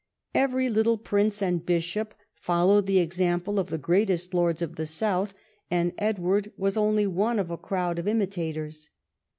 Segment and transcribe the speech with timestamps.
[0.33, 5.35] Every little prince and bishop followed the example of the greatest lords of the south,
[5.69, 8.89] and Edward was only one of a crowd of imitators.